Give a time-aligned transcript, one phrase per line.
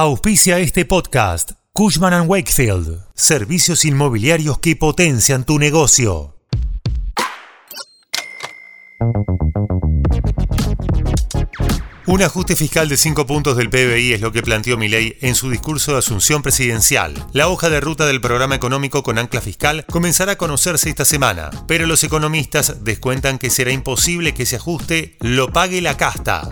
[0.00, 1.54] Auspicia este podcast.
[1.72, 3.00] Cushman⁇ Wakefield.
[3.16, 6.36] Servicios inmobiliarios que potencian tu negocio.
[12.06, 15.50] Un ajuste fiscal de 5 puntos del PBI es lo que planteó Milei en su
[15.50, 17.12] discurso de asunción presidencial.
[17.32, 21.50] La hoja de ruta del programa económico con ancla fiscal comenzará a conocerse esta semana,
[21.66, 26.48] pero los economistas descuentan que será imposible que ese ajuste lo pague la casta.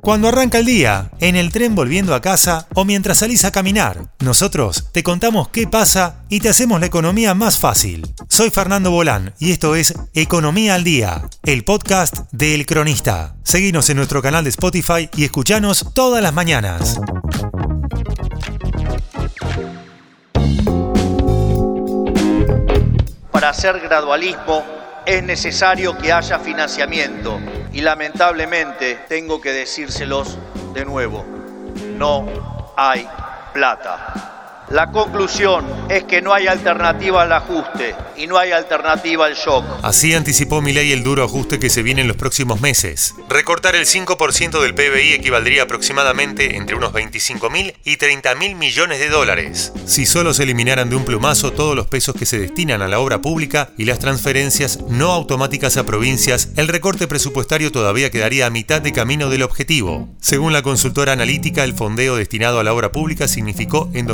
[0.00, 4.08] Cuando arranca el día, en el tren volviendo a casa o mientras salís a caminar,
[4.20, 8.06] nosotros te contamos qué pasa y te hacemos la economía más fácil.
[8.28, 13.36] Soy Fernando Bolán y esto es Economía al Día, el podcast de El Cronista.
[13.42, 17.00] Seguinos en nuestro canal de Spotify y escuchanos todas las mañanas.
[23.30, 24.75] Para hacer gradualismo
[25.06, 27.40] es necesario que haya financiamiento
[27.72, 30.36] y lamentablemente tengo que decírselos
[30.74, 31.24] de nuevo,
[31.96, 32.26] no
[32.76, 33.08] hay
[33.52, 34.35] plata.
[34.70, 39.64] La conclusión es que no hay alternativa al ajuste y no hay alternativa al shock.
[39.82, 43.14] Así anticipó Milei el duro ajuste que se viene en los próximos meses.
[43.28, 48.98] Recortar el 5% del PBI equivaldría aproximadamente entre unos 25 mil y 30 mil millones
[48.98, 49.72] de dólares.
[49.86, 52.98] Si solo se eliminaran de un plumazo todos los pesos que se destinan a la
[52.98, 58.50] obra pública y las transferencias no automáticas a provincias, el recorte presupuestario todavía quedaría a
[58.50, 60.08] mitad de camino del objetivo.
[60.20, 64.06] Según la consultora analítica, el fondeo destinado a la obra pública significó en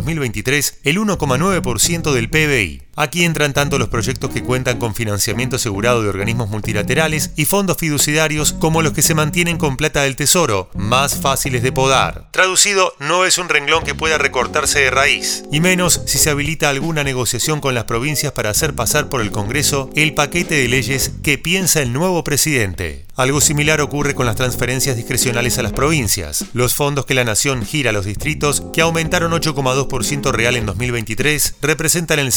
[0.42, 2.82] 2023 el 1,9% del PBI.
[2.94, 7.78] Aquí entran tanto los proyectos que cuentan con financiamiento asegurado de organismos multilaterales y fondos
[7.78, 12.28] fiduciarios como los que se mantienen con plata del tesoro, más fáciles de podar.
[12.32, 16.68] Traducido, no es un renglón que pueda recortarse de raíz, y menos si se habilita
[16.68, 21.12] alguna negociación con las provincias para hacer pasar por el Congreso el paquete de leyes
[21.22, 23.06] que piensa el nuevo presidente.
[23.14, 27.64] Algo similar ocurre con las transferencias discrecionales a las provincias, los fondos que la nación
[27.64, 32.32] gira a los distritos, que aumentaron 8,2% real en 2023, representan el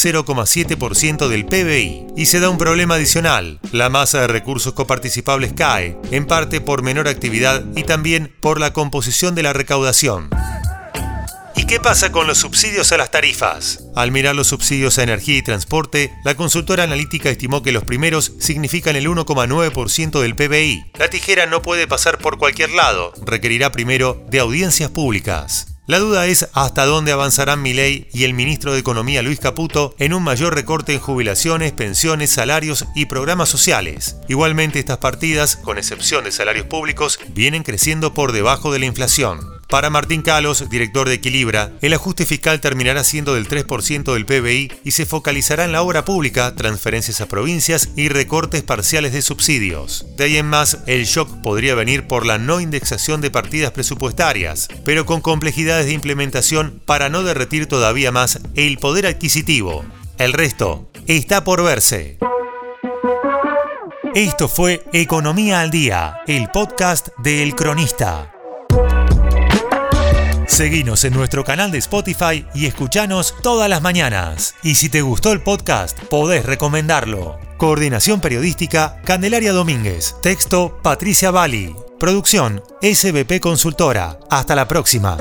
[0.45, 2.07] 0,7% del PBI.
[2.15, 6.81] Y se da un problema adicional, la masa de recursos coparticipables cae, en parte por
[6.81, 10.29] menor actividad y también por la composición de la recaudación.
[11.57, 13.85] ¿Y qué pasa con los subsidios a las tarifas?
[13.95, 18.33] Al mirar los subsidios a energía y transporte, la consultora analítica estimó que los primeros
[18.39, 20.91] significan el 1,9% del PBI.
[20.99, 25.74] La tijera no puede pasar por cualquier lado, requerirá primero de audiencias públicas.
[25.87, 30.15] La duda es hasta dónde avanzarán Milei y el ministro de Economía Luis Caputo en
[30.15, 34.15] un mayor recorte en jubilaciones, pensiones, salarios y programas sociales.
[34.27, 39.54] Igualmente estas partidas, con excepción de salarios públicos, vienen creciendo por debajo de la inflación.
[39.75, 44.71] Para Martín Calos, director de Equilibra, el ajuste fiscal terminará siendo del 3% del PBI
[44.85, 50.05] y se focalizará en la obra pública, transferencias a provincias y recortes parciales de subsidios.
[50.15, 54.69] De ahí en más, el shock podría venir por la no indexación de partidas presupuestarias,
[54.85, 59.83] pero con complejidades de implementación para no derretir todavía más el poder adquisitivo.
[60.17, 62.17] El resto está por verse.
[64.13, 68.34] Esto fue Economía al Día, el podcast de El Cronista.
[70.47, 74.55] Seguinos en nuestro canal de Spotify y escuchanos todas las mañanas.
[74.63, 77.39] Y si te gustó el podcast, podés recomendarlo.
[77.57, 80.15] Coordinación Periodística, Candelaria Domínguez.
[80.21, 81.75] Texto, Patricia Bali.
[81.99, 84.19] Producción, SBP Consultora.
[84.29, 85.17] Hasta la próxima.